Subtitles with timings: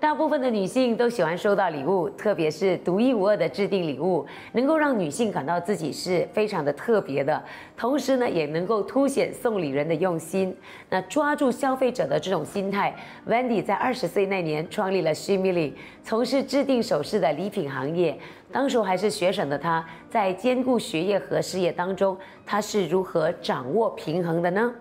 [0.00, 7.42] 大部分的女性都喜欢收到礼物，特别是独一无二的制定礼物，能够让女性感到自己是非常的特别的，
[7.76, 10.56] 同时呢，也能够凸显送礼人的用心。
[10.88, 12.94] 那抓住消费者的这种心态
[13.28, 15.72] ，Wendy 在二十岁那年创立了 Shimili，
[16.04, 18.16] 从事制定首饰的礼品行业。
[18.52, 24.72] 当时还是学生的她，在兼顾学业和事业当中，她是如何掌握平衡的呢？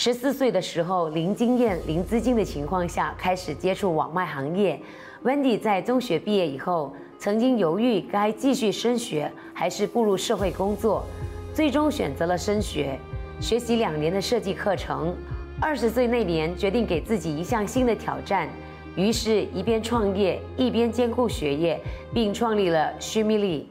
[0.00, 4.80] 十四岁的时候，零经验、零资金的情况下，开始接触网卖行业。
[5.24, 11.04] Wendy 在中学毕业以后，曾经犹豫该继续升学还是步入社会工作，
[11.52, 12.96] 最终选择了升学，
[13.40, 15.12] 学习两年的设计课程。
[15.60, 18.48] 二十岁那年，决定给自己一项新的挑战，
[18.94, 21.76] 于是，一边创业，一边兼顾学业，
[22.14, 23.68] 并创立了须弥利。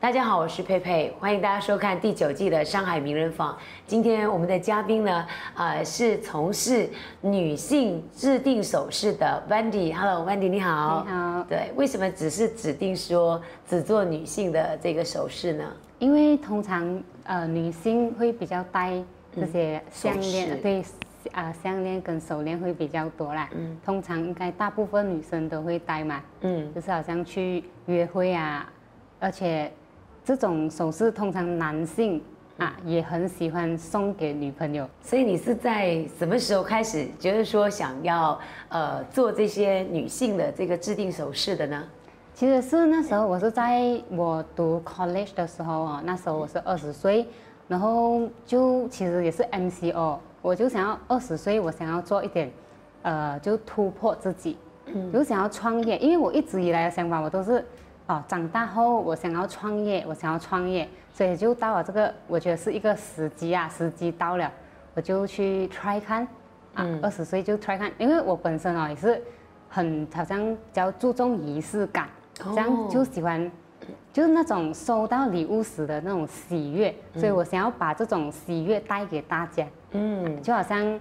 [0.00, 3.52] 大家好，我是佩佩，欢迎大家收看第九季的《上海名人坊》。
[3.86, 6.88] 今天我们的嘉宾呢，呃，是从事
[7.20, 9.94] 女性制定首饰的 Wendy。
[9.94, 11.04] Hello，Wendy，你好。
[11.06, 15.70] 你好对，为什么只是指定说只做女性的这个首饰呢？
[15.98, 18.94] 因为通常呃女性会比较戴
[19.36, 20.82] 这些项链，对，
[21.32, 23.50] 啊、项链跟手链会比较多啦。
[23.52, 28.66] 嗯，通常应该大部分女生都会戴嘛，嗯，就是好像去约会啊，
[29.18, 29.70] 而且
[30.30, 32.22] 这种首饰通常男性
[32.56, 34.88] 啊也很喜欢送给女朋友。
[35.02, 41.82] 所以你是在什么时候开始觉得说想要呃做这些女性的这个制定首饰的呢？
[42.32, 47.26] 其实是那时候我是在我读 college 的时候啊，那时候我是二十岁，
[47.66, 52.48] 然后就其实也是 MCO，我就想要二十岁，我想要做一点，
[53.02, 54.56] 呃，就突破自己，
[55.12, 57.66] 就想要创业，因为我一直以来的想法我都是，
[58.10, 64.50] 哦，长大后我想要创业，我想要创业，所以就到了这个，我觉得是一个时机啊，时机到了，
[64.94, 66.26] 我就去 try 看，
[66.74, 69.22] 啊，二十岁就 try 看，因为我本身哦也是
[69.68, 72.08] 很好像比较注重仪式感。
[72.34, 73.48] 这样就喜欢，
[74.12, 79.64] 就是那种收到礼物时的那种喜悦，所以我想要把这种喜悦带给大家。
[79.92, 80.98] 嗯，就好像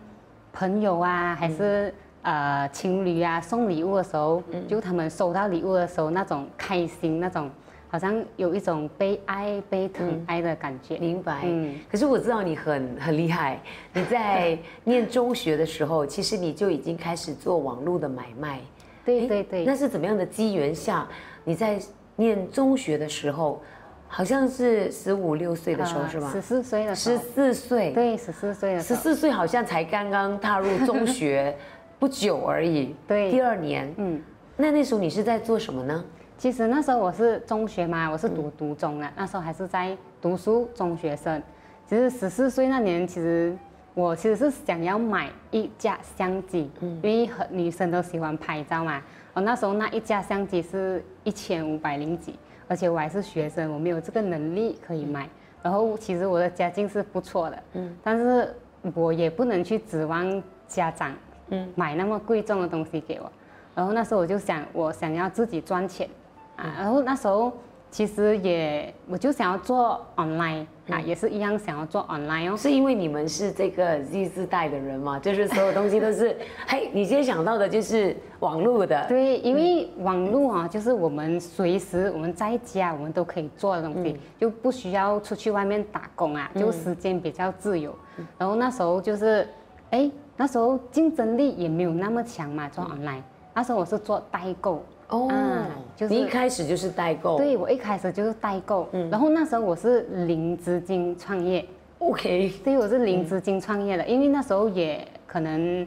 [0.54, 1.92] 朋友啊，还是、
[2.22, 7.50] 呃情侣啊，送礼物的时候，就他们收到礼物的时候那种开心，那种
[7.90, 10.98] 好像有一种被爱、被疼爱的感觉。
[10.98, 11.42] 明白。
[11.44, 13.60] 嗯可是我知道你很很厉害，
[13.94, 18.60] 你在念中学的时候，其实你就已经开始做网络的买卖。
[19.06, 21.08] 诶对对对，那是怎么样的机缘下，
[21.44, 21.80] 你在
[22.16, 23.60] 念中学的时候，
[24.08, 26.42] 好像是十五六岁的时候是吗呃十？
[26.42, 27.92] 四岁的时十，四岁。
[27.92, 31.56] 对，十四岁的时候，十四岁好像才刚刚踏入中学
[32.00, 32.96] 不久而已。
[33.08, 33.94] 对第二年。
[33.98, 34.22] 嗯。
[34.56, 36.04] 那那时候你是在做什么呢？
[36.38, 41.42] 其实那时候我是中学嘛，我是读读中的，那时候还是在读书中学生。
[41.86, 43.58] 其实十四岁那年，其实
[43.94, 49.02] 我其实是想要买一架相机，因为很女生都喜欢拍照嘛。
[49.34, 52.36] 我那时候那一架相机是一千五百零几，
[52.68, 55.28] 而且我还是学生，我没有这个能力可以买。
[55.62, 58.54] 然后其实我的家境是不错的，嗯，但是
[58.94, 61.14] 我也不能去指望家长，
[61.50, 63.32] 嗯，买那么贵重的东西给我。
[63.76, 66.10] 然后那时候我就想，我想要自己赚钱，
[66.56, 67.52] 啊，然后那时候
[67.92, 72.58] 其实也我就想要做 online 啊，也是一样想要做 online 哦。
[72.58, 75.18] 是因为你们是这个 Z 世代的人嘛？
[75.18, 76.36] 就是所有东西都是，
[76.68, 79.06] 嘿，你今天想到的就是网络的。
[79.08, 87.96] 对，因为网络啊，就是我们随时我们在家我们都可以做的东西，就不需要出去外面打工啊，就时间比较自由。
[88.38, 89.48] 然后那时候就是，
[89.92, 93.22] 哎，那时候竞争力也没有那么强嘛，做 online。
[93.54, 95.28] 那时候我是做代购，哦。
[95.28, 95.68] 啊，
[95.98, 97.36] 就是你一开始就是代购。
[97.36, 99.10] 对我一开始就是代购，嗯。
[99.10, 101.66] 然后那时候我是零资金创业
[101.98, 105.86] ，，OK，所以我是零资金创业的，因为那时候也可能，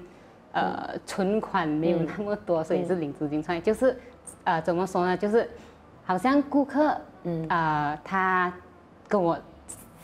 [0.52, 3.62] 呃，存款没有那么多，所以是零资金创业。
[3.62, 3.96] 就是，
[4.44, 5.16] 呃，怎么说呢？
[5.16, 5.48] 就是，
[6.04, 8.52] 好像顾客，嗯，呃，他
[9.08, 9.34] 跟我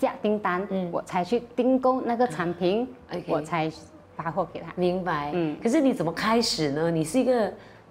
[0.01, 2.89] 下订单，我才去订购那个产品
[3.27, 3.71] 我才
[4.19, 4.67] 发货给他。
[4.75, 5.31] 明白。
[5.33, 6.91] 嗯可是你怎么开始呢？
[6.91, 7.51] 你是一个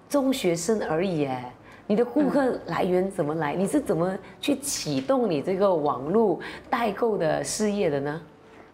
[0.10, 1.52] 中学生而已，哎，
[1.88, 3.56] 你的顾客来源怎么来？
[3.56, 6.40] 你是怎么去启动你这个网络
[6.70, 8.22] 代购的事业的呢？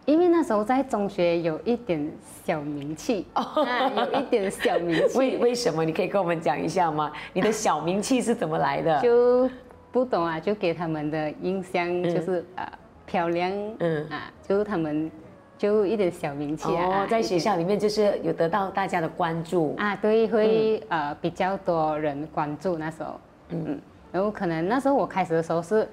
[0.04, 2.12] 因为那时候在中学有一点
[2.44, 3.54] 小名气，啊，
[4.12, 5.82] 有一点小名气，为为什么？
[5.82, 7.10] 你可以跟我们讲一下吗？
[7.32, 9.00] 你的小名气是怎么来的？
[9.00, 9.48] 就
[9.90, 12.70] 不懂啊，就给他们的印象就是啊
[13.06, 15.10] 漂亮，嗯嗯啊，就是他们
[15.56, 19.74] 就一点小名气啊，哦，在学校里面就是有得到大家的关注。
[19.78, 21.00] 啊，对，会、嗯。
[21.00, 23.20] 呃比较多人关注那时候，
[23.50, 23.80] 嗯，
[24.12, 25.88] 然后可能那时候我开始的时候是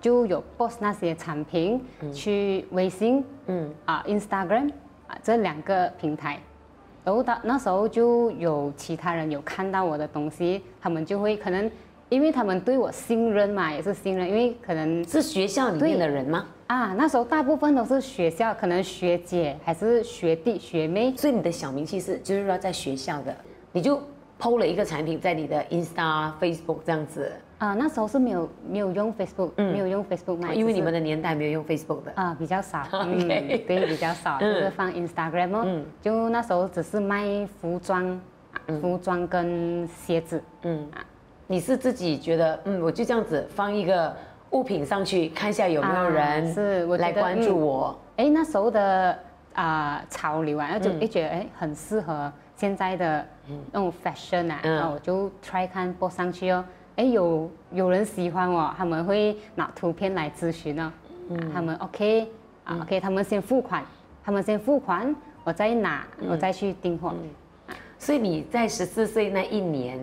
[0.00, 1.80] 就有 post 那些产品、
[2.12, 3.66] 去微信，嗯。
[3.68, 4.70] 嗯啊 Instagram
[5.06, 6.38] 啊这两个平台，
[7.04, 11.70] 然后到那时候就有其他人有看到我的东西，他们就会可能
[12.08, 16.46] 因为他们对我信任嘛，也是信任，因为可能是学校里面的人吗？
[16.66, 23.34] 啊那时候大部分都是学校，可能学姐还是学弟学妹，所以你的小名气是就是说在学校的，
[23.72, 24.00] 你就
[24.40, 32.12] PO 了一个产品在你的 Insta、Facebook 这样子，啊那时候是没有没有用 Facebook，、没有用 Facebook 卖，因为你们的年代没有用 Facebook 的。
[32.16, 35.86] 啊，比较少， 嗯对，比较少，就是放 Instagram 哦，嗯。
[36.02, 38.04] 就那时候只是卖服装，
[38.52, 40.86] 啊服装跟鞋子，嗯，
[41.46, 44.14] 你是自己觉得，嗯，我就这样子放一个
[44.50, 47.60] 物品上去，看一下有没有啊人是我来关注嗯。
[47.60, 47.98] 我。
[48.16, 49.18] 哎，那时候的
[49.54, 53.26] 啊、潮流啊，就嗯一觉得哎很适合现在的
[53.72, 54.74] 那种 fashion 啊，嗯。
[54.76, 56.64] 然后我就 try 看播上去哦，
[56.96, 60.92] 哎有有人喜欢我，他们会拿图片来咨询哦，
[61.30, 61.38] 嗯。
[61.38, 62.28] 啊他们 OK
[62.64, 63.84] 啊 OK，他们先付款，
[64.24, 65.14] 他们先付款，
[65.44, 66.28] 我再拿，嗯。
[66.30, 67.12] 我再去订货。
[67.98, 69.98] 所以你在十四岁那一年，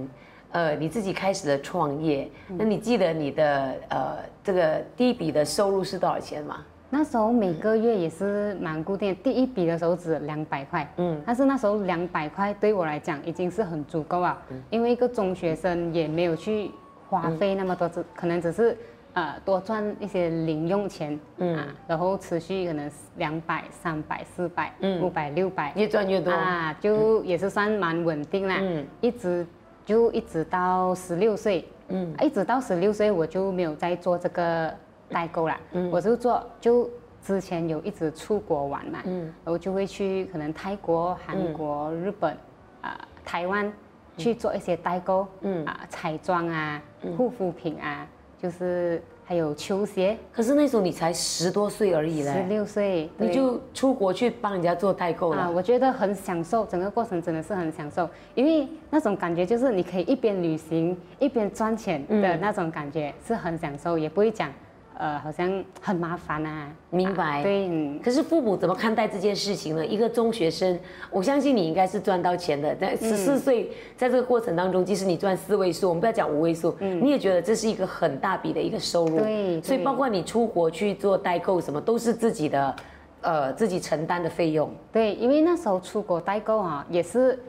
[0.53, 6.63] 呃，你自己开始了创业，那你记得你的呃这个第一笔的收入是多少钱吗？
[6.91, 11.15] 那时候每个月也是蛮固定的，第一笔的时候只两百块，嗯。
[11.15, 14.39] 嗯，但是那时候两百块对我来讲已经是很足够啊，
[14.69, 16.69] 因为一个中学生也没有去
[17.09, 18.77] 花费那么多，只可能只是
[19.13, 21.57] 呃多赚一些零用钱，嗯。
[21.57, 24.71] 啊，然后持续可能两百、三百、四百、
[25.01, 26.31] 五百、六百，越赚越多。
[26.31, 28.85] 啊，就也是算蛮稳定啦，嗯。
[29.01, 29.43] 一直
[29.85, 34.73] 就一直到十六岁，嗯，一直到十六岁我就没有再做这个
[35.09, 35.91] 代购了，嗯。
[35.91, 36.89] 我就做就
[37.21, 42.37] 之前有一直出国玩嘛，嗯，然后就会去可能泰国、韩国、日本
[42.81, 43.71] 啊、台湾
[44.17, 45.63] 去做一些代购，嗯。
[45.63, 46.81] 嗯啊彩妆啊、
[47.17, 48.07] 护肤品啊，
[48.41, 52.31] 就是还有球鞋，可是那时候你才十多岁而已嘞。
[52.33, 55.43] 十，六岁你就出国去帮人家做代购了。
[55.43, 64.51] 啊，我觉得很享受，整个过程真的是很享受，因为那种感觉就是你可以一边旅行一边赚钱的那种感觉、是很享受，也不会讲，
[64.97, 66.67] 呃，好像很麻烦啊。
[66.89, 69.85] 明白啊对，嗯，可是父母怎么看待这件事情呢？
[69.85, 70.79] 一个中学生，
[71.09, 72.75] 我相信你应该是赚到钱的。
[72.75, 79.19] 在十四岁，在这个过程当中，即使你赚四位数，我们不要讲五位数，你也觉得这是一个很大笔的一个收入。
[79.19, 82.75] 对所以包括你出国去做代购什么，都是自己的，
[83.21, 84.71] 呃，自己承担的费用。
[84.91, 87.39] 对，因为那时候出国代购啊，也是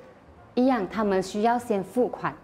[0.54, 2.34] 一样，他们需要先付款，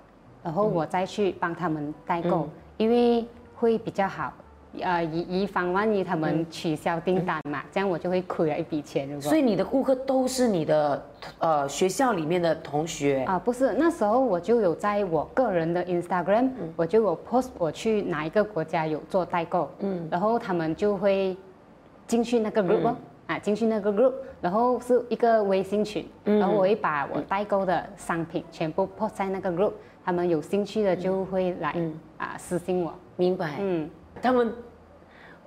[0.42, 3.24] 然后我再去帮他们代购，嗯因为
[3.56, 4.32] 会比较好。
[4.80, 9.06] 呃，以以防万一他们取消订单嘛，这样我就会亏了一笔钱。
[9.08, 9.22] 如果。
[9.22, 11.02] 所以你的顾客都是你的
[11.40, 13.24] 呃学校里面的同学。
[13.24, 21.36] 啊，不是，那时候我就有在我个人的 Instagram，、我就有 post 我去哪一个国家有做代购，嗯，然后他们就会
[22.06, 22.96] 进去那个 group 哦，
[23.26, 29.72] 啊，进去那个 group，然后是一个微信群，然后我会把我代购的商品全部 post 在那个 group，
[30.04, 31.74] 他们有兴趣的就会来、
[32.16, 33.56] 啊私信我，明白。
[33.58, 33.90] 嗯，
[34.22, 34.52] 他们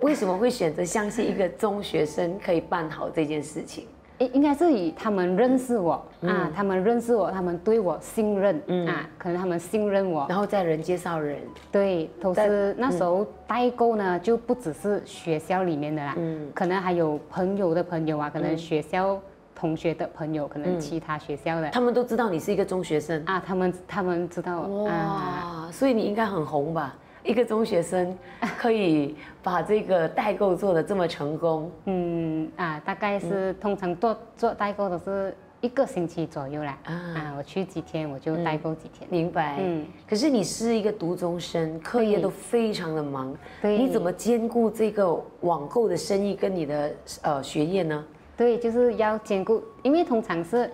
[0.01, 3.85] 为什么会选择相信一个中学生可以办好这件事情？
[4.19, 8.55] 应应该是以他们认识我、啊，他们认识我，他们对我信任、
[8.87, 11.39] 啊，可能他们信任我，然后再人介绍人。
[11.71, 16.47] 对，都在是那时候代购呢，就不只是学校里面的啦，嗯。
[16.53, 19.19] 可能还有朋友的朋友啊，可能学校
[19.55, 23.21] 同学的朋友，可能其他学校的、他们都知道你是一个中学生。
[23.25, 26.95] 啊，他们他们知道哇，所以你应该很红吧？
[27.23, 28.17] 一个中学生
[28.57, 36.93] 可以把这个代购做的这么成功，嗯啊，大概是、通常做做代购都是一个星期左右啦，啊。
[36.93, 39.57] 啊，我去几天我就代购几天，明白？
[39.61, 39.85] 嗯。
[40.07, 43.77] 可是你是一个读中生，课业都非常的忙，对。
[43.77, 48.03] 你怎么兼顾这个网购的生意跟你的呃学业呢？
[48.35, 50.69] 对，就是要兼顾，因为通常是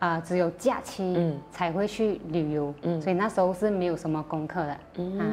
[0.00, 1.38] 啊、只有假期嗯。
[1.52, 5.18] 才会去旅游，所以那时候是没有什么功课的、嗯。
[5.18, 5.26] 啊，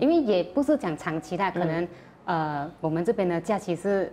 [0.00, 1.88] 因为也不是讲长期的，可能、
[2.24, 4.10] 呃我们这边的假期是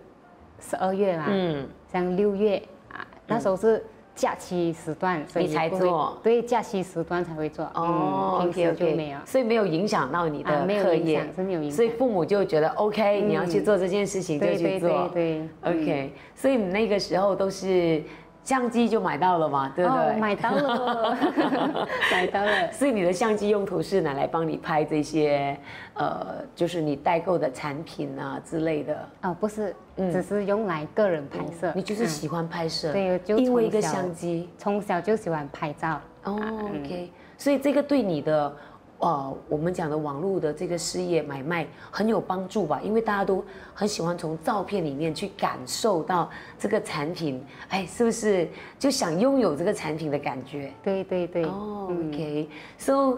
[0.60, 6.18] 十二月嘛，嗯，像六月啊，那时候是假期时段，所以才做。
[6.22, 9.20] 对，假期时段才会做，哦平时就没有。
[9.26, 11.14] 所以没有影响到你的啊没有课业。
[11.14, 11.78] 影响，是没有影响。
[11.78, 15.10] 所以父母就觉得 OK，你要去做这件事情就对对去做。
[15.14, 18.04] 对，OK，所以你那个时候都是
[18.44, 20.02] 相机就买到了嘛，对不对？
[20.02, 21.18] 哦，买到了，
[22.12, 22.72] 买到了。
[22.72, 25.56] 所以你的相机用途是拿来帮你拍这些，
[25.94, 29.08] 呃，就是你代购的产品啊之类的。
[29.24, 31.70] 哦，不是，只是用来个人拍摄。
[31.70, 34.50] 嗯你就是喜欢拍摄，对就因为一个相机。
[34.58, 36.02] 从小就喜欢拍照。
[36.24, 38.54] 哦嗯，OK，所以这个对你的，
[39.02, 42.80] 呃，我们讲的网络的这个事业买卖很有帮助吧？
[42.84, 43.44] 因为大家都
[43.74, 46.30] 很喜欢从照片里面去感受到
[46.60, 50.72] 这个产品，哎，是不是就想拥有这个产品的感觉？
[50.84, 51.44] 对对对。
[51.46, 53.18] 哦，OK，so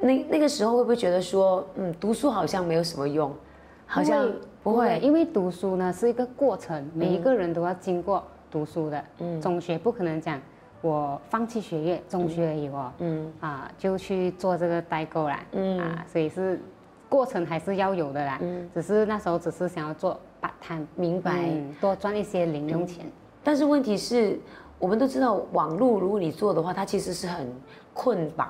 [0.00, 3.32] 那那个时候会不会觉得说，嗯，读书好像没有什么用，
[3.86, 4.28] 好像
[4.64, 9.04] 不会，因为读书呢是一个过程，每一个人都要经过读书的。
[9.18, 10.40] 嗯，中学不可能讲
[10.80, 12.92] 我放弃学业，中学而已哦。
[12.98, 15.40] 嗯，啊，就去做这个代购啦。
[15.52, 16.60] 嗯，啊，所以是
[17.08, 18.38] 过程还是要有的啦。
[18.40, 21.32] 嗯，只是那时候只是想要做 part time，明白。
[21.50, 23.04] 嗯多赚一些零用钱。
[23.42, 24.38] 但是问题是，
[24.78, 27.46] 我们都知道网络，如果你做的话，它其实是很
[27.92, 28.48] 困绑，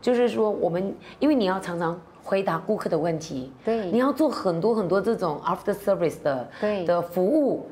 [0.00, 7.66] 就是说我们因为你要常常回答顾客的问题，对你要做很多很多这种 after service 的对的服务，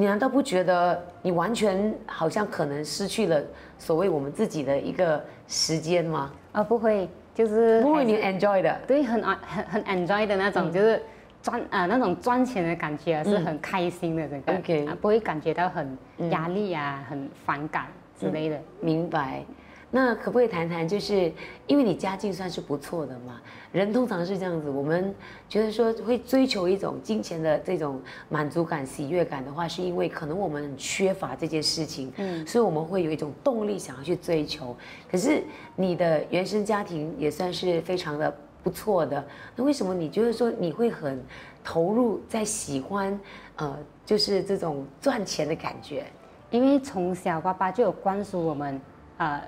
[0.00, 3.38] 你难道不觉得你完全好像可能失去了
[3.78, 6.32] 所谓我们自己的一个时间吗？
[6.52, 11.02] 啊，不会，就是不会你 enjoy 的，对很啊很很 enjoy 的那种，就是
[11.42, 15.98] 赚啊、那种赚钱的感觉啊是很开心的，整个、OK 啊不会感觉到很
[16.30, 17.84] 压力啊、很反感
[18.18, 18.58] 之类的。
[18.80, 19.44] 明白。
[19.92, 21.32] 那可不可以谈谈，就是
[21.66, 23.40] 因为你家境算是不错的嘛，
[23.72, 25.12] 人通常是这样子，我们
[25.48, 34.76] 觉得说会追求一种金钱的这种满足感、喜悦感的话，是因为可能我们很缺乏这件事情，嗯，所以我们会有一种动力想要去追求。
[35.10, 35.42] 可是
[35.74, 38.32] 你的原生家庭也算是非常的
[38.62, 41.20] 不错的，那为什么你觉得说你会很
[41.64, 43.18] 投入在喜欢，
[43.56, 46.06] 呃，就是这种赚钱的感觉？
[46.50, 48.80] 因为从小爸爸就有灌输我们，
[49.18, 49.40] 呃，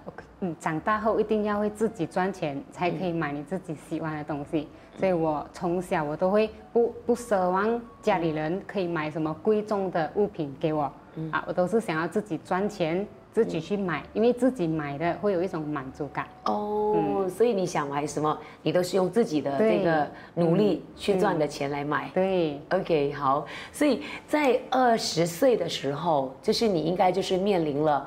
[0.44, 4.68] 嗯，长大后一定要会自己赚钱，才可以买你自己喜欢的东西。
[4.98, 10.82] 所以我从小我都会不不奢望家里人可以买什么贵重的物品给我，
[11.30, 16.26] 啊，我都是想要自己赚钱，自己去买，因为自己买的会有一种满足感。
[16.44, 22.10] 哦，所以你想买什么，你都是用自己的这个努力去赚的钱来买。
[22.12, 28.06] 对，OK，好，所以在二十岁的时候，就是你应该就是面临了，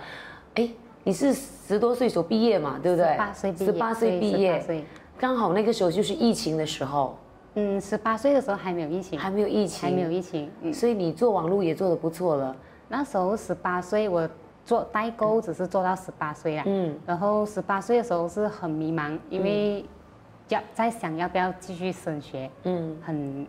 [0.56, 0.70] 哎，
[1.06, 3.12] 你是十多岁所毕业嘛，对不对？
[3.12, 4.86] 十八岁毕业十八岁对毕业18岁，
[5.20, 7.16] 刚好那个时候就是疫情的时候，
[7.54, 12.56] 嗯，十八岁的时候还没有疫情，还没有疫情，还没有疫情，嗯，所以你做网络也做得不错了。
[12.88, 14.28] 那时候十八岁，我
[14.66, 16.64] 做代购只是做到十八岁啦。
[16.66, 19.86] 嗯，然后十八岁的时候是很迷茫，因为
[20.50, 23.48] 要在想要不要继续升学，嗯，很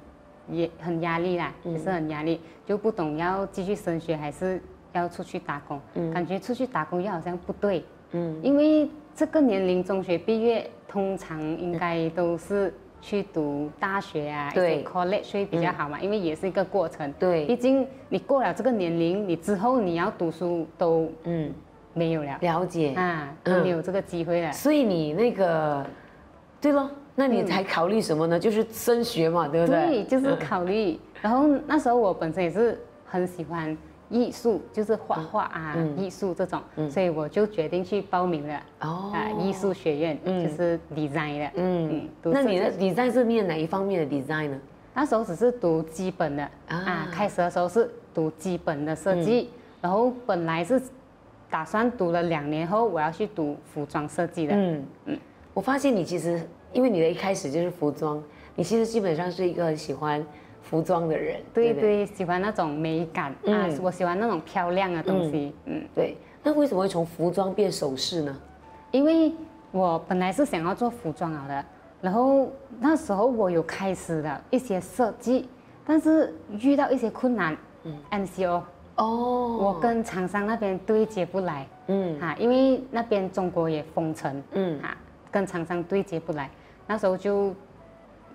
[0.50, 4.62] 也很压力啦，也是很压力，就不懂要继续升学还是
[4.92, 5.80] 要出去打工，
[6.12, 17.12] 感觉出去打工又好像不对，嗯，因为这个年龄中学毕业通常应该都是去读大学啊，对 college 会比较好嘛，因为也是一个过程。
[17.18, 21.52] 对毕竟你过了这个年龄，你之后你要读书都嗯，
[21.92, 22.94] 没有了了解。
[22.94, 24.52] 啊，嗯都没有这个机会了。
[24.52, 25.84] 所以你那个，
[26.60, 28.38] 对咯，那你才考虑什么呢？
[28.38, 29.86] 就是升学嘛，对不对？
[29.86, 30.98] 对，就是考虑。
[31.22, 33.76] 然后那时候我本身也是很喜欢
[34.08, 39.12] 艺术，就是画画啊、嗯艺术这种，所以我就决定去报名了哦。
[39.12, 41.50] 啊，艺术学院，就是 design 的。
[41.56, 44.60] 嗯，读那你的 design 是念哪一方面的 design 呢？
[44.94, 46.76] 那时候只是读基本的啊。
[46.76, 50.80] 啊，开始的时候是读基本的设计，然后本来是
[51.50, 54.54] 打算读了两年后，我要去读服装设计的。
[54.54, 54.84] 嗯。
[55.06, 55.18] 嗯，
[55.52, 56.40] 我发现你其实
[56.72, 58.22] 因为你的一开始就是服装，
[58.54, 60.24] 你其实基本上是一个很喜欢
[60.68, 61.72] 服装的人，不对？
[61.72, 66.16] 对，喜欢那种美感啊嗯，我喜欢那种漂亮的东西，嗯，对。
[66.42, 68.36] 那为什么会从服装变首饰呢？
[68.90, 69.32] 因为
[69.72, 71.64] 我本来是想要做服装好的，
[72.00, 75.48] 然后那时候我有开始了一些设计，
[75.84, 78.62] 但是遇到一些困难，嗯，MCO，
[78.96, 82.18] 哦，我跟厂商那边对接不来，嗯。
[82.20, 84.80] 哈，因为那边中国也封城，嗯。
[84.80, 84.96] 哈，
[85.30, 86.50] 跟厂商对接不来，
[86.86, 87.52] 那时候就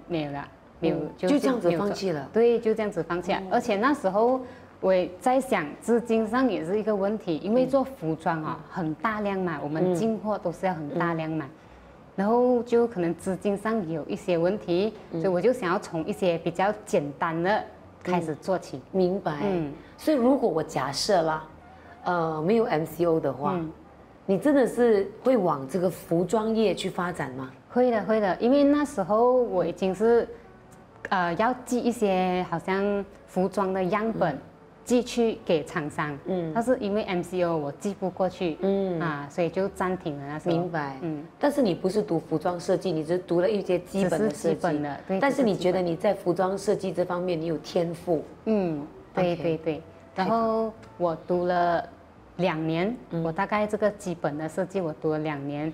[0.08, 0.48] 没有了，
[0.82, 3.42] 没有，嗯就这样子放弃了对，就这样子放弃了。
[3.50, 4.42] 而且那时候
[4.82, 11.46] 我也在想，资金上也是一个问题，因为做服装啊、很大量嘛，我们进货都是要很大量嘛。
[12.14, 17.64] 然后就可能资金上也有一些问题，所以我就想要从一些比较简单的
[18.04, 18.82] 开始做起。
[18.92, 19.38] 明白。
[19.44, 21.48] 嗯所以如果我假设啦，
[22.04, 23.72] 呃，没有 MCO 的话，嗯
[24.26, 27.52] 你真的是会往这个服装业去发展吗？
[27.70, 30.28] 会的，会的，因为那时候我已经是，
[31.12, 34.38] 呃，要寄一些好像服装的样本
[34.86, 40.56] 寄去给厂商，嗯，但是因为 MCO 我寄不过去，嗯啊，所以就暂停了那时候。
[40.56, 41.22] 明白，嗯。
[41.38, 44.80] 但是你不是读服装设计，你只是读了一些基本的设计。
[44.80, 45.20] 的，对。
[45.20, 48.24] 但是你觉得你在服装设计这方面你有天赋？
[48.46, 49.82] 嗯，对对对。
[50.16, 51.86] 然后我读了
[52.38, 55.72] 两年，我大概这个基本的设计我读了两年，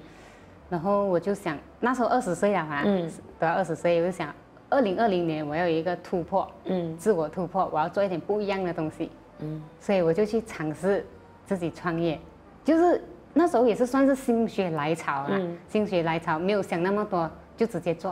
[0.67, 4.33] 然后我就想那时候二十岁了嘛，嗯，到二十岁我就想。
[4.69, 9.09] 二零二零年我要有一个突破，嗯，自我突破，我要做一点不一样的东西，
[9.39, 11.05] 嗯，所以我就去尝试
[11.45, 12.19] 自己创业，
[12.65, 13.01] 就是
[13.33, 18.11] 那时候也是算是心血来潮啦，心血来潮，没有想那么多，就直接做，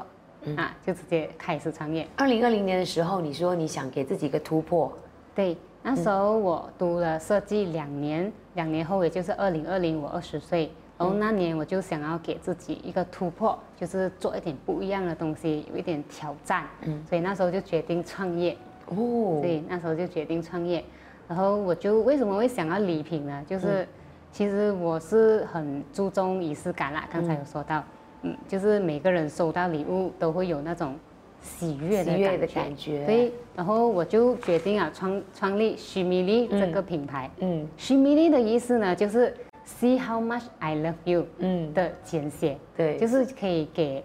[0.55, 2.07] 啊，就直接开始创业。
[2.15, 4.91] 二零二零年的时候，你说你想给自己一个突破，
[5.33, 10.71] 对，那时候我读了设计两年，两年后也就是二零二零，我二十岁。
[10.97, 16.63] 然后那年我就想要给自己一个突破，就是做一点不一样的东西，有一点挑战。
[16.83, 18.55] 嗯，所以那时候就决定创业。
[18.87, 20.81] 哦，对，那时候就决定创业。
[21.27, 23.43] 然后我就为什么会想要礼品呢？
[23.45, 23.85] 就是
[24.31, 27.05] 其实我是很注重仪式感啦。
[27.11, 27.83] 刚才有说到，
[28.21, 30.95] 嗯，就是每个人收到礼物都会有那种
[31.41, 33.05] 喜悦的感觉。
[33.05, 37.29] 所以，然后我就决定啊，创创立许米粒这个品牌。
[37.39, 39.35] 嗯，许米粒的意思呢，就是。
[39.65, 41.73] See how much I love you，嗯。
[41.73, 44.03] 的简写，对，就是可以给，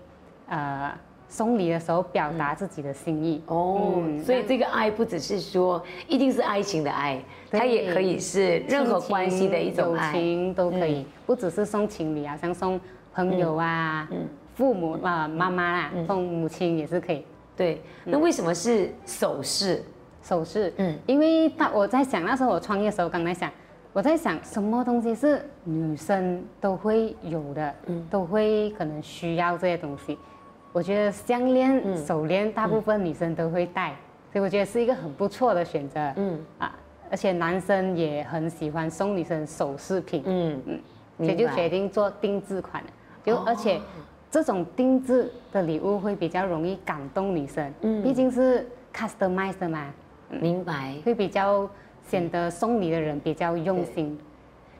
[0.48, 0.90] 呃，
[1.28, 3.42] 送礼的时候表达自己的心意。
[3.46, 12.80] 哦，所以这个爱不只是说一定是爱情的爱，它也可以是任何关系的一种爱，友情都可以，不只是送情侣啊，像送
[13.12, 17.24] 朋友啊，嗯父母啊，妈妈啊，送母亲也是可以。
[17.54, 19.84] 对，那为什么是首饰？
[20.22, 23.50] 首饰，嗯，因为他我在想那时候我创业的时候，刚才想。
[23.92, 30.16] 我在想，什么东西是女生都会有的，嗯，都会可能需要这些东西。
[30.72, 33.96] 我觉得项链、手链，大部分女生都会戴，
[34.32, 36.38] 所以我觉得是一个很不错的选择，嗯。
[36.58, 36.72] 啊，
[37.10, 40.62] 而且男生也很喜欢送女生首饰品，嗯。
[40.66, 40.80] 嗯，
[41.16, 42.84] 所以就决定做定制款，
[43.24, 43.80] 就而且
[44.30, 49.92] 这种定制的礼物会比较容易感动女生，嗯，毕竟是 customized 嘛，
[50.28, 51.68] 明白，会比较。
[52.10, 54.18] 显得送礼的人比较用心，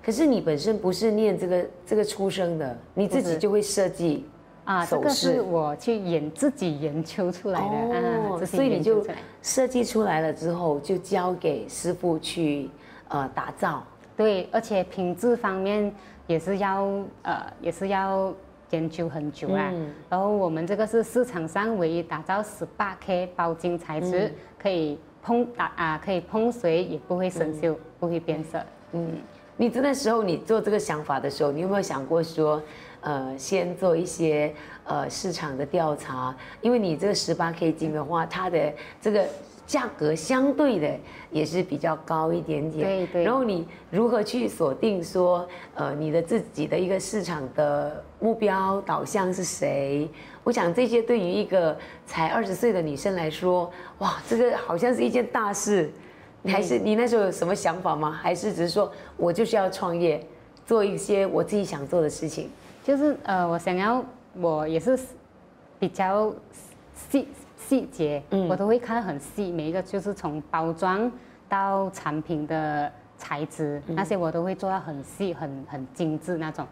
[0.04, 4.26] 可是你本身不是念这个这个出生的，你自己就会设计
[4.64, 7.96] 啊，这个是我去研自己研究出来的
[8.28, 9.06] 哦，所以你就
[9.42, 12.68] 设计出来了之后，就交给师傅去
[13.06, 13.84] 呃打造。
[14.16, 15.94] 对，而且品质方面
[16.26, 16.82] 也是要
[17.22, 18.34] 呃也是要
[18.70, 19.72] 研究很久啊。
[20.08, 24.98] 然后我们这个是市场上唯一打造十八 K 包金材质，可以。
[25.22, 28.60] 碰打啊，可以碰水也不会生锈，不会变色。
[28.92, 29.12] 嗯，
[29.56, 32.62] 你这个时候你做这个想法的时候，你有没有想过说，
[33.00, 34.52] 呃，先做一些
[34.84, 36.34] 呃市场的调查？
[36.60, 39.26] 因为你这个十八 K 金的话，它的这个。
[39.70, 40.90] 价格相对的
[41.30, 43.22] 也是比较高一点点，对对。
[43.22, 50.10] 然后你如何去锁定说，呃，你的自己的一个市场的目标导向是谁？
[50.44, 51.76] 我想这些对于一个
[52.06, 55.90] 才二十岁的女生来说，哇，这个好像是一件大事。
[56.42, 58.10] 你还是你那时候有什么想法吗？
[58.10, 60.24] 还是只是说我就是要创业，
[60.64, 62.48] 做一些我自己想做的事情？
[62.82, 64.98] 就是呃，我想要，我也是
[65.78, 66.34] 比较
[66.94, 67.28] 细。
[67.56, 71.08] 细节，嗯，我都会看得很细，每一个就是从包装
[71.48, 76.66] 到产品的材质，那些我都会做到很细、很很精致那种。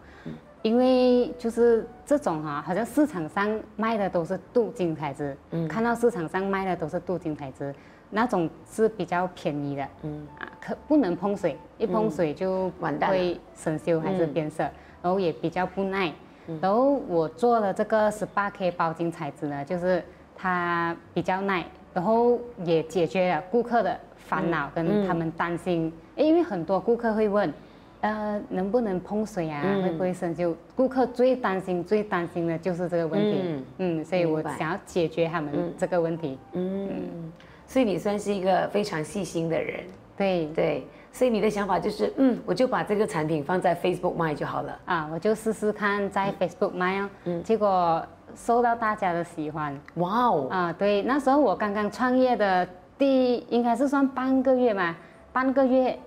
[0.69, 7.75] 因为就是这种哈，好像市场上卖的都是镀金材质，嗯，看到市场上卖的都是镀金材质，
[8.11, 10.27] 那种是比较便宜的，嗯。
[10.39, 12.71] 啊，可不能碰水，一碰水就
[13.09, 14.63] 会生锈还是变色，
[15.01, 16.13] 然后也比较不耐。
[16.61, 20.05] 然后我做了这个十八 K 包金材质呢，就是。
[20.41, 25.93] 它比较耐，然后也解决了顾客的烦恼跟他们担心。
[26.15, 27.53] 因为很多顾客会问，
[28.01, 29.63] 呃，能不能碰水啊？
[29.83, 30.55] 会不会生锈？
[30.77, 33.65] 顾客最担心、最担心的就是这个问题。
[33.79, 36.39] 嗯，所以我想要解决他们这个问题。
[36.53, 37.33] 嗯，
[37.67, 39.81] 所以你算是一个非常细心的人。
[40.17, 44.79] 对对，所以你的想法就是，嗯，我就把这个产品放在 Facebook 卖就好了。
[44.85, 47.11] 啊，我就试试看在 Facebook 卖哦。
[47.25, 48.05] 嗯，结果。
[48.37, 50.47] 受到大家的喜欢，哇哦！
[50.51, 54.95] 啊，对，那时候我刚刚创业的第应该是算半个月嘛，
[55.33, 55.99] 半个月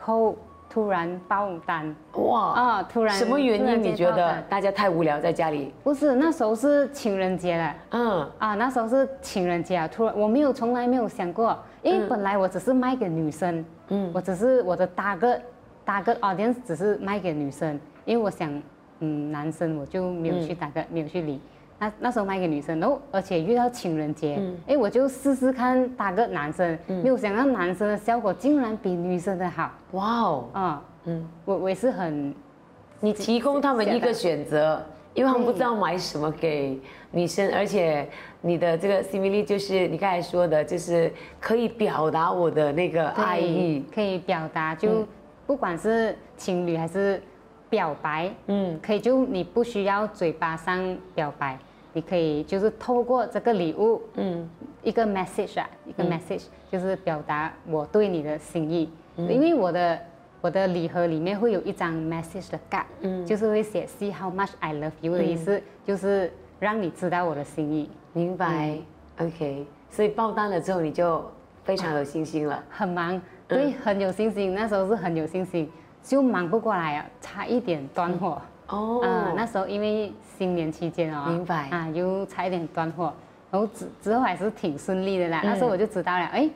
[0.00, 0.36] 后
[0.72, 2.40] 突然爆单，哇！
[2.52, 3.82] 啊，突然什么原因？
[3.82, 5.70] 你觉得大家太无聊在家里？
[5.84, 15.38] 不是，那时候是情人节了，嗯，啊，那时候是情人节啊，突然我没有从来没有想过，因为本来我只是卖给女生，嗯，我只是我的大个
[15.84, 18.50] 大个 audience 只是卖给女生，因为我想，
[19.00, 21.38] 嗯，男生我就没有去打个没有去理。
[21.82, 29.72] 那那时候卖给女生，然后而且遇到情人节，哎、我就试试看搭个男生，没有想到男生的效果竟然比女生的好。
[29.90, 32.32] 哇哦，啊、嗯，我我也是很
[33.00, 34.80] 你提供他们一个选择，
[35.12, 38.08] 因为他们不知道买什么给女生，而且
[38.40, 45.04] 你的这个 simile 就是你刚才说的，就是可以表达我的那个爱意，可以表达，就
[45.48, 47.20] 不管是情侣还是
[47.68, 51.58] 表白，嗯，可以就你不需要嘴巴上表白，
[51.92, 54.48] 你可以就是透过这个礼物，嗯，
[54.82, 59.98] 一个 message 啊，一个 message、就是表达我对你的心意，因为我的
[60.40, 68.78] 我的礼盒里面会有一张 message 的 card，嗯，就是会写 see how much I love you 的意思，就是让你知道我的心意，明白、
[69.18, 71.24] OK，所以爆单了之后你就
[71.62, 72.62] 非常有信心了。
[72.70, 75.70] 很忙，对，很有信心，那时候是很有信心，
[76.02, 78.40] 就忙不过来啊，差一点断货。
[78.72, 83.12] 哦，啊，那时候因为新年期间哦，明白啊，又差一点断货，
[83.50, 85.40] 然后之之后还是挺顺利的啦。
[85.44, 86.48] 嗯那时候我就知道了，哎，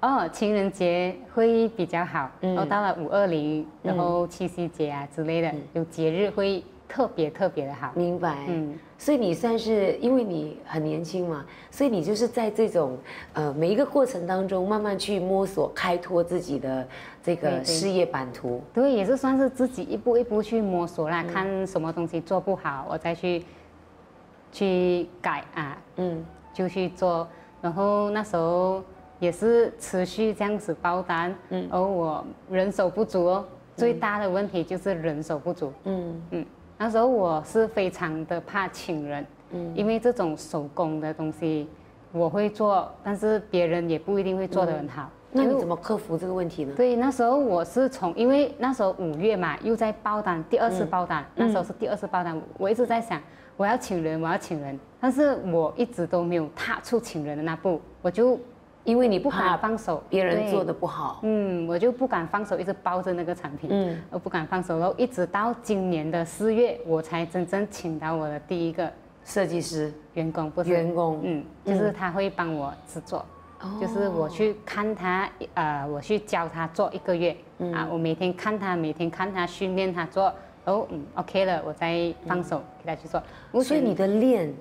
[0.00, 7.90] 哦，情人节会比较好，嗯然后到了五二零，然后七夕节啊之类的，嗯有节日会特别特别的好。
[7.94, 8.36] 明白。
[8.48, 12.96] 嗯，所以你算是因为你很年轻嘛，所以你就是在这种
[13.32, 16.86] 呃每一个过程当中，慢慢去摸索、开拓自己的
[17.20, 18.62] 这个事业版图。
[18.72, 21.10] 对，也是算是自己一步一步去摸索嗯。
[21.10, 23.44] 啦，看什么东西做不好，我再去
[24.52, 27.26] 去改啊，嗯，就去做。
[27.60, 28.84] 然后那时候
[29.18, 36.22] 也是持续这样子包单，嗯，而我人手不足哦，最大的问题就是人手不足，嗯。
[36.30, 36.46] 嗯，
[36.82, 41.68] 那时候我是非常的怕请人，嗯因为这种手工的东西
[42.10, 45.08] 我会做，但是别人也不一定会做得很好。
[45.30, 46.74] 那你怎么克服这个问题呢？
[46.76, 53.22] 对，那时候我是从，因为那时候五月嘛，又在爆单，第二次爆单，那时候是第二次爆单，我一直在想，
[53.56, 58.36] 我要请人，我要请人，但是我一直都没有踏出请人的那步，我就
[58.84, 61.20] 因为你不敢放手，对别人做的，不好。
[61.22, 68.90] 嗯，我就不敢放手，一直包着那个产品，嗯我不敢放手，然后一直到今年的四月，我才真正请到我的第一个
[69.24, 73.18] 设计师、员工，不是员工，嗯，就是他会帮我制作。
[73.18, 80.24] 哦就是我去看他，呃，我去教他做一个月，嗯啊，我每天看他，每天看他训练他做，
[80.64, 83.22] 然后嗯，OK 了，我再放手给他去做。
[83.62, 84.52] 所以你的链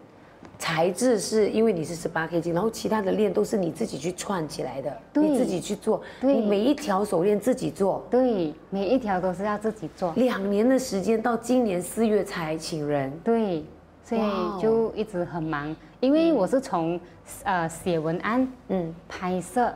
[0.60, 6.36] 材质是因为你是十八 K 金然后其他的链都是你自己去串起来的，你自己去做，对。
[6.36, 8.06] 你每一条手链自己做。
[8.10, 13.12] 对每一条都是要自己做，两年的时间，到今年四月才请人。
[13.24, 13.66] 对，
[14.04, 14.22] 所以
[14.62, 17.00] 就一直很忙，因为我是从
[17.44, 19.74] 呃写文案、嗯，拍摄、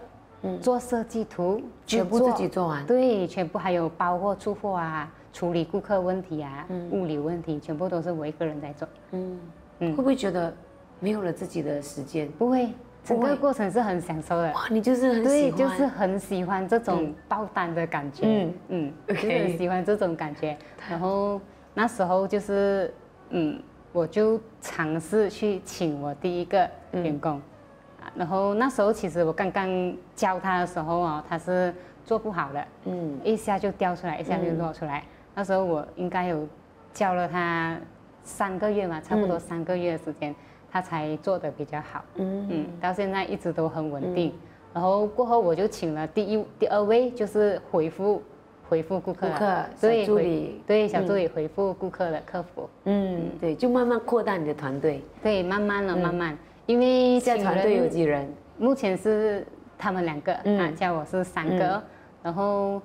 [0.62, 2.86] 做设计图，全部自己做完。
[2.86, 6.90] 对，全部还有包货、出货啊，处理顾客问题啊，嗯。
[6.92, 8.88] 物流问题，全部都是我一个人在做。
[9.12, 9.40] 嗯，
[9.80, 10.54] 嗯会不会觉得
[11.00, 12.30] 没有了自己的时间？
[12.38, 12.70] 不会，
[13.04, 14.52] 整个过程是很享受的。
[14.54, 18.24] 哇，你就是很喜对，欢，就是很喜欢这种爆单的感觉。
[18.26, 20.58] 嗯嗯嗯，就是很喜欢这种感觉。
[20.90, 21.40] 然后
[21.74, 22.94] 那时候就是，
[23.30, 23.62] 嗯，
[23.92, 27.34] 我就尝试去请我第一个员工。
[27.34, 27.42] 啊
[28.16, 29.68] 然后那时候其实我刚刚
[30.16, 31.74] 教他的时候哦，他是
[32.06, 35.04] 做不好的，嗯一下就掉出来，一下就落出来。
[35.34, 36.48] 那时候我应该有
[36.94, 37.76] 教了他
[38.26, 40.36] 三个月嘛，差不多三个月的时间，
[40.70, 42.04] 他才做的比较好。
[42.16, 42.46] 嗯。
[42.50, 44.34] 嗯，到现在一直都很稳定。
[44.74, 48.22] 然后过后我就请了第一、第二位，就是回复
[48.68, 50.62] 回复顾客客对助理。
[50.68, 55.02] 对小助理回复顾客的客服，嗯，对，就慢慢扩大你的团队。
[55.24, 58.28] 对，慢慢了、慢慢，因为现在团队有几人？
[58.58, 59.46] 目前是
[59.78, 60.60] 他们两个、嗯。
[60.60, 61.82] 啊，叫我是三个，
[62.22, 62.82] 然后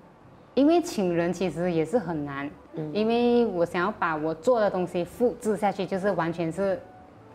[0.54, 6.78] 因为请人其实也是很难，嗯因为我想要把我做的东西复制下去，就是完全是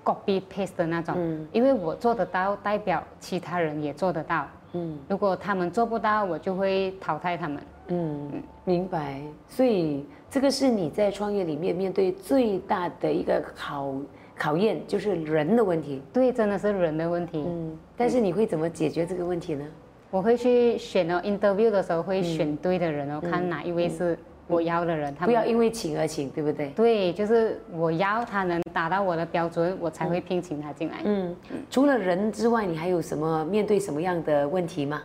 [0.04, 4.48] copy paste 的那种，嗯因为我做得到，代表其他人也做得到。
[4.74, 7.62] 嗯如果他们做不到，我就会淘汰他们。
[7.88, 8.32] 嗯，
[8.64, 9.22] 明白。
[9.48, 13.94] 所以这个是你在创业里面面对最大的一个考
[14.36, 16.02] 考验，就是人的问题。
[16.12, 17.44] 对，真的是人的问题。
[17.46, 19.66] 嗯，但是你会怎么解决这个问题呢？
[20.12, 24.18] 我会去选哦，interview 的时候会选对的人哦，看哪一位是
[24.48, 25.14] 我邀的人。
[25.16, 26.70] 他不要因为请而请，对不对？
[26.70, 30.98] 对，就是我邀他能达到我的标准，我才会聘请他进来。
[31.04, 31.36] 嗯，
[31.70, 35.02] 除了人之外，你还有什么面对什么样的问题吗？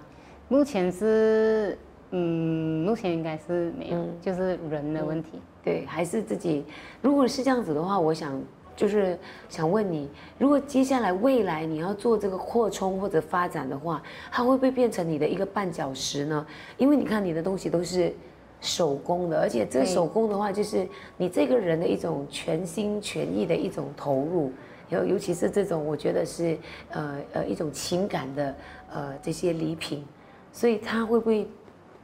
[0.48, 1.78] 目前是，
[2.10, 5.40] 嗯，目前应该是没有，就是人的问题。
[5.62, 6.64] 对，还是自己。
[7.00, 8.40] 如果是这样子的话，我想
[8.74, 9.16] 就是
[9.48, 16.46] 想问你，如果接下来未来你要做这个扩充或者发展的话，它会不会变成你的一个绊脚石呢？
[16.78, 18.12] 因为你看你的东西都是
[18.60, 24.52] 手工的，而且这个手工的话，就是你这个人的一种全心全意的一种投入。
[24.90, 26.58] 尤尤其是这种，我觉得是
[26.90, 28.54] 呃呃一种情感的
[28.92, 30.04] 呃这些礼品，
[30.52, 31.48] 所以它会不会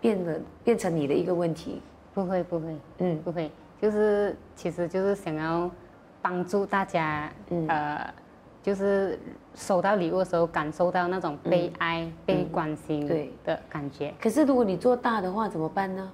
[0.01, 1.83] 变得变成你的一个问题？
[2.15, 3.51] 不会不会，嗯不会，
[3.83, 5.69] 就是其实就是想要
[6.23, 8.15] 帮助大家，嗯呃，
[8.63, 9.19] 就是
[9.57, 14.15] 收到礼物的时候感受到那种被爱、被关心嗯对的感觉。
[14.21, 16.09] 可是如果你做大的话怎么办呢？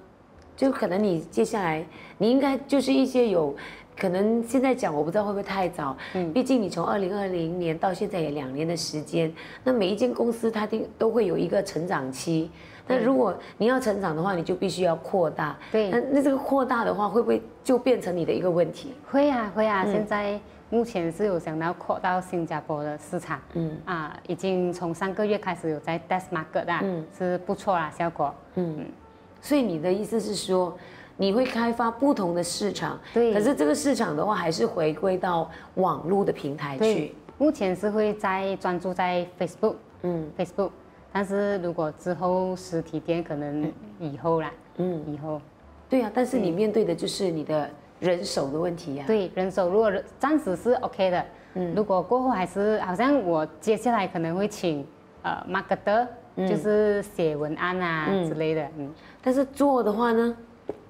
[0.55, 1.85] 就可能你接下来
[2.17, 3.55] 你应该就是一些有。
[3.95, 9.31] 可能现在讲我不知道会不会太早，嗯，毕竟你从二零二零年到现在也两年的时间，
[9.63, 12.49] 那每一间公司它定都会有一个成长期，
[12.87, 15.91] 那如果你要成长的话，你就必须要扩大，对。
[15.91, 18.95] 那那这个扩大的话，会不会就变成你的一个问题？
[19.07, 19.69] 会啊会嗯。
[19.69, 20.39] 啊，现在
[20.71, 23.77] 目前是有想到扩到新加坡的市场，嗯。
[23.85, 27.05] 啊，已经从上个月开始有在 test market 啦，嗯。
[27.15, 28.33] 是不错啦，效果。
[28.55, 28.87] 嗯，
[29.43, 30.73] 所以你的意思是说，
[31.17, 33.33] 你会开发不同的市场，对。
[33.33, 40.31] 可是这个市场的话，还是回归到网络的平台去。，目前是会在专注在 Facebook，嗯。
[40.37, 40.69] Facebook，
[41.11, 45.41] 但是如果之后实体店可能以后啦，嗯，以后。
[45.89, 49.07] 对啊，但是你面对的就是你的人手的问题呀、啊。
[49.07, 51.25] 对人手如果人暂时是 OK 的，
[51.55, 51.75] 嗯。
[51.75, 54.87] 如果过后还是好像我接下来可能会请
[55.21, 58.27] 呃 marketer，、就是写文案啊、嗯。
[58.27, 58.89] 之类的，嗯，
[59.21, 60.35] 但是做的话呢，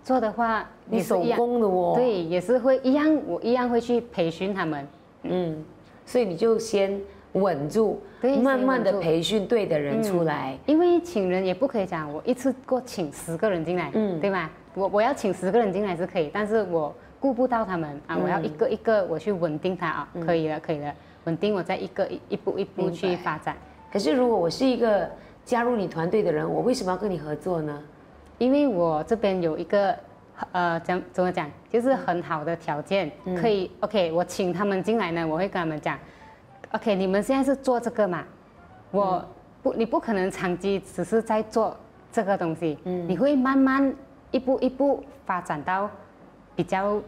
[0.03, 4.88] 做的话你手工的哦。，对，也是会一样，我一样会去培训他们，
[5.23, 5.63] 嗯，
[6.06, 6.99] 所以你就先
[7.34, 10.58] 稳住，对慢慢的培训对的人出来。
[10.65, 14.19] 因为请人也不可以讲我一次过请十个人进来，嗯。
[14.19, 14.49] 对吧？
[14.75, 20.93] 我我要请十个人进来是可以，但是我顾不到他们啊，我要嗯一个一个我去稳定他啊，可以了，可以了，
[21.25, 23.56] 稳定我再一个一一步一步去发展。
[23.91, 25.08] 可是如果我是一个
[25.45, 27.82] 加入你团队的人，我为什么要跟你合作呢？
[28.38, 29.95] 因为我这边有一个
[30.51, 33.36] 呃，怎怎么讲，就是很好的条件，嗯。
[33.36, 35.97] 可以 OK，我请他们进来呢，我会跟他们讲
[36.71, 38.23] ，OK，你们现在是做这个嘛，
[38.91, 39.25] 我嗯
[39.62, 41.77] 不，你不可能长期只是在做
[42.12, 43.08] 这个东西，嗯。
[43.08, 43.93] 你会慢慢
[44.32, 45.89] 一步一步发展到
[46.56, 46.99] 比较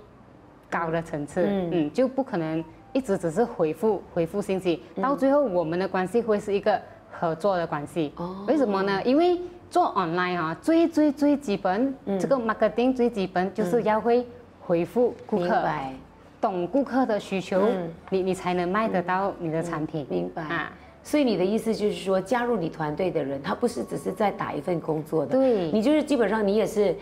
[0.70, 1.70] 高的层次，嗯。
[1.72, 5.02] 嗯就不可能一直只是回复回复信息，嗯。
[5.02, 6.80] 到最后我们的关系会是一个
[7.20, 8.12] 合作的关系。
[8.18, 9.02] 哦为什么呢？
[9.04, 14.26] 因为做 online 啊，最最最基本，嗯这个 marketing 最基本就是要会
[14.62, 15.64] 回复顾客，
[16.40, 20.06] 懂顾客的需求，嗯你你才能卖得到你的产品。
[20.10, 20.44] 明白。
[20.44, 20.72] 啊，
[21.04, 26.96] 所以你的意思就是说，加入你团队的人，他不是只是在打一份工作的，对你就是基本上你也是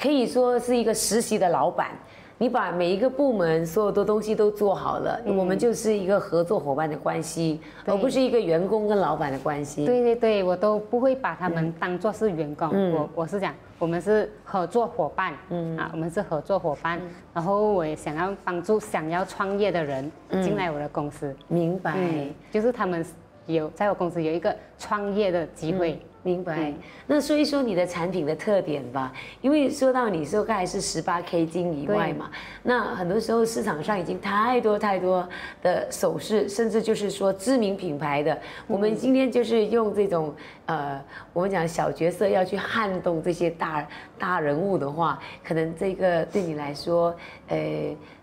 [0.00, 1.90] 可以说是一个实习的老板，
[2.38, 9.86] 你把每一个部门所有的东西都做好了，我们就是一个合作伙伴的关系，而不是一个员工跟老板的关系。
[9.86, 12.92] 对对对，我都不会把他们当做是员工，嗯。
[12.94, 15.78] 我我是讲我们是合作伙伴，嗯。
[15.78, 17.00] 啊，我们是合作伙伴，
[17.32, 20.10] 然后我也想要帮助想要创业的人
[20.42, 21.94] 进来我的公司，明白。
[21.96, 23.02] 嗯，就是他们
[23.46, 26.74] 有在我公司有一个创业的机会，明白嗯。
[27.06, 32.28] 那说一说你的产品的特点吧，因为说到你说刚才是十八 K 金以外嘛，
[32.64, 35.26] 那很多时候市场上已经太多太多
[35.62, 38.36] 的首饰，甚至就是说知名品牌的，
[38.66, 40.34] 我们今天就是用这种
[40.66, 41.00] 呃，
[41.32, 43.86] 我们讲小角色要去撼动这些大
[44.18, 47.14] 大人物的话，可能这个对你来说，
[47.46, 47.58] 呃，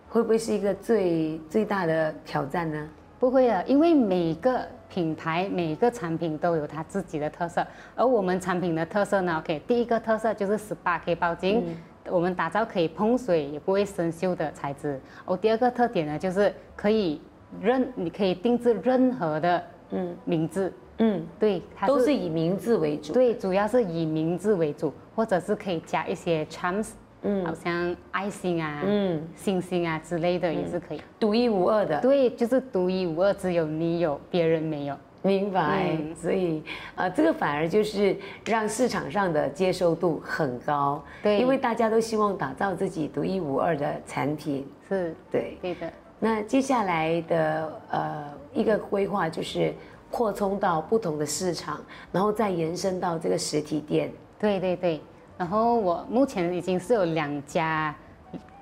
[0.10, 2.90] 会不会是一个最最大的挑战呢？
[3.24, 11.64] 不会的，因为每个品牌每个产品都有它自己的特色，而我们产品的特色呢，OK，第一个特色就是十八 K 包金，
[12.10, 15.00] 我们打造可以碰水也不会生锈的材质。
[15.24, 17.22] 哦，第二个特点呢，就是可以
[17.62, 23.14] 任你可以定制任何的嗯名字，嗯，对，它都是以名字为主。
[23.14, 26.90] 对，主要是以名字为主，或者是可以加一些 charms，
[27.24, 31.02] 嗯好像爱心啊、嗯，星星啊之类的也是可以。
[31.20, 32.00] 独一无二的。
[32.02, 34.98] 对，就是独一无二，只有你有，别人没有。
[35.26, 36.62] 明白，嗯所以
[36.96, 38.14] 呃，这个反而就是
[38.46, 45.58] 让市场上的接受度很高，对因为大家都希望打造自己独一无二的产品，是对。
[45.62, 49.74] 对的，那接下来的呃一个规划就是
[50.12, 51.80] 扩充到不同的市场，
[52.12, 54.12] 然后再延伸到这个实体店。
[54.38, 55.00] 对对对。
[55.44, 57.94] 然后我目前已经是有两家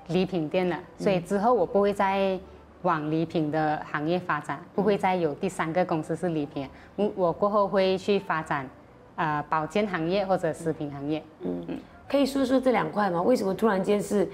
[0.08, 2.36] 礼品店了，所以之后我不会再
[2.82, 6.68] 往礼品的行业发展，不会再有第三个公司是礼品。
[6.96, 8.68] 我我过后会去发展，
[9.14, 11.22] 呃，保健行业或者食品行业。
[11.44, 11.64] 嗯
[12.08, 13.22] 可以说说这两块吗？
[13.22, 14.28] 为什么突然间是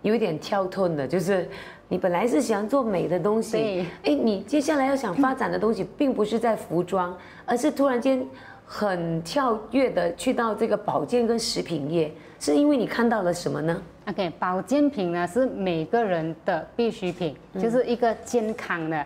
[0.00, 1.06] 有一点跳顿的？
[1.06, 1.46] 就是
[1.88, 8.26] 你本来是喜欢做美的东西对，哎，你接下来要想发展的东西，并不是在服装，而是突然间
[8.72, 19.04] 很跳跃的去到这个保健跟食品业，是因为你看到了什么呢？OK，保健品呢是每个人的必需品，就是一个健康的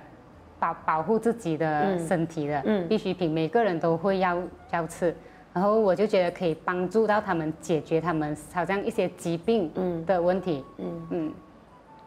[0.59, 4.39] 保保护自己的身体的必需品，每个人都会要
[4.71, 5.17] 要吃。
[5.55, 9.73] 然后我就觉得可以帮助到他们解决他们好像一些疾病
[10.05, 10.63] 的问题。
[10.77, 11.33] 嗯嗯，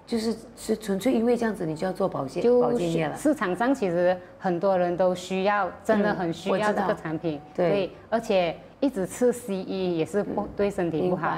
[0.07, 3.15] 就是是纯粹因为这样子，你就要做保健保健业了。
[3.17, 7.39] 市场上其实很多人都需要，真的很需要这个产品。
[7.53, 11.37] 对，而且一直吃西医也是不对身体不好。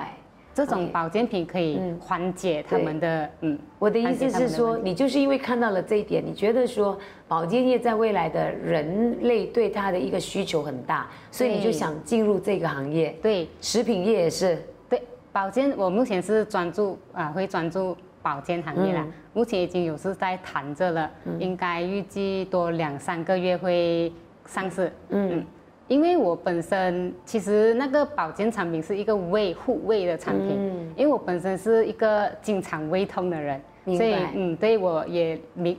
[0.54, 6.98] 这种保健品可以缓解他们的嗯，我的意思是说，你就是因为看到了这一点，你觉得说
[7.30, 13.16] 保健业在未来的人类对它的一个需求很大，所以你就想进入这个行业。
[13.22, 14.62] 对，食品业也是。
[14.90, 15.02] 对，
[15.32, 19.06] 保健我目前是专注啊，会专注保健行业啦。
[19.34, 24.12] 目前已经有是在谈着了，应该预计多两三个月会
[24.46, 24.92] 上市。
[25.10, 25.46] 嗯。
[25.88, 35.76] 因为我本身其实那个保健产品是一个胃护胃的产品，因为我本身是一个经常胃痛的人，所以嗯，对我也明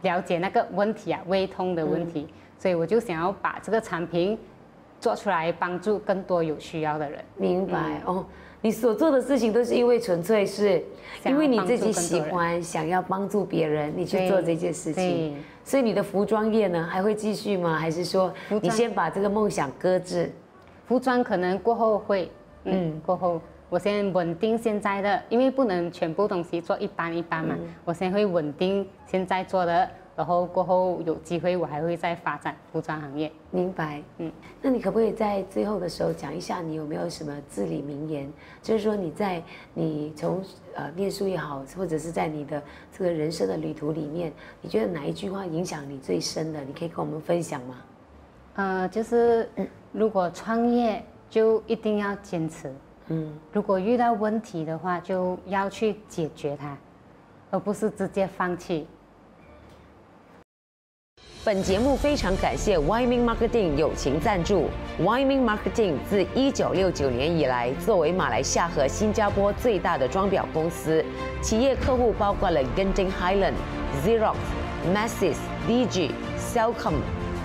[0.00, 2.26] 了解那个问题啊，胃痛的问题，
[2.58, 4.38] 所以我就想要把这个产品
[5.00, 7.22] 做出来，帮助更多有需要的人。
[7.36, 8.24] 明白哦。
[8.66, 10.82] 你所做的事情都是因为纯粹是，
[11.24, 15.36] 因为你自己喜欢，想要帮助别人，你去做这件事情。
[15.62, 17.76] 所以你的服装业呢，还会继续吗？
[17.78, 20.32] 还是说你先把这个梦想搁置？
[20.88, 22.28] 服装可能过后会，
[22.64, 29.88] 嗯，过后我先稳定现在的，因为不能全部东西做一般一般嘛，我先会稳定现在做的。
[30.16, 33.30] 然后过后有机会，我还会再发展服装行业。
[33.50, 38.32] 明白，嗯，那你可不可以在最后的时候讲一下，你有没有什么至理名言？
[38.62, 39.42] 就是说你在
[39.74, 40.42] 你从
[40.74, 46.62] 呃念书也好，或者是在你的这个人生的旅途里面，你觉得哪一句话影响你最深的？
[46.62, 47.76] 你可以跟我们分享吗？
[48.54, 49.46] 呃，就是
[49.92, 52.72] 如果创业就一定要坚持，
[53.08, 56.74] 嗯，如果遇到问题的话，就要去解决它，
[57.50, 58.86] 而不是直接放弃。
[61.46, 64.68] 本节目非常感谢 Wyoming Marketing 友情赞助。
[65.00, 71.04] Wyoming Marketing 自一九六九年以来，作为马来西亚和新加坡最大的装裱公司，
[71.40, 73.54] 企业客户包括了 Genting Highland、
[74.04, 74.34] Xerox、
[74.92, 75.36] Masses、
[75.68, 76.94] DG、Cellcom、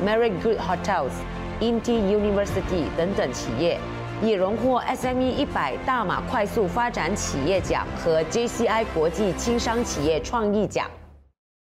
[0.04, 1.12] Marriott Good Hotels、
[1.60, 3.78] Inti University 等等企业，
[4.24, 10.90] 也荣获 SME 一百大马快速发展企业奖和 JCI 国际轻商企业创意奖。